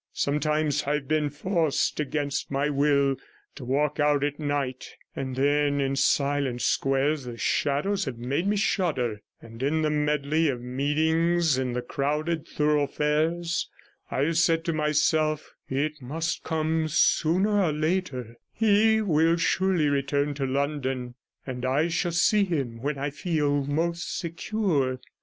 Sometimes 0.15 0.85
I 0.87 0.95
have 0.95 1.07
been 1.07 1.29
forced, 1.29 1.99
against 1.99 2.49
my 2.49 2.69
will, 2.69 3.17
to 3.53 3.63
walk 3.63 3.99
out 3.99 4.23
at 4.23 4.39
night, 4.39 4.95
and 5.15 5.35
then 5.35 5.79
in 5.79 5.95
silent 5.95 6.63
squares 6.63 7.25
the 7.25 7.37
shadows 7.37 8.05
have 8.05 8.17
made 8.17 8.47
me 8.47 8.55
shudder, 8.55 9.21
and 9.43 9.61
in 9.61 9.83
the 9.83 9.91
medley 9.91 10.49
of 10.49 10.59
meetings 10.59 11.59
in 11.59 11.73
the 11.73 11.83
crowded 11.83 12.47
thoroughfares 12.47 13.69
I 14.09 14.21
have 14.23 14.39
said 14.39 14.65
to 14.65 14.73
myself, 14.73 15.53
'It 15.69 16.01
must 16.01 16.43
come 16.43 16.87
sooner 16.87 17.61
or 17.61 17.71
later; 17.71 18.37
he 18.51 19.03
will 19.03 19.37
surely 19.37 19.87
return 19.87 20.33
to 20.33 20.47
London, 20.47 21.13
and 21.45 21.63
I 21.63 21.89
shall 21.89 22.11
see 22.11 22.43
him 22.43 22.81
when 22.81 22.97
I 22.97 23.11
feel 23.11 23.65
most 23.65 24.17
secure.' 24.17 24.99